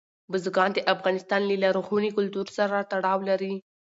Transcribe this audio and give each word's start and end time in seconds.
بزګان 0.31 0.69
د 0.73 0.79
افغانستان 0.93 1.41
له 1.49 1.55
لرغوني 1.63 2.09
کلتور 2.17 2.47
سره 2.57 2.75
تړاو 2.91 3.19
لري. 3.29 3.53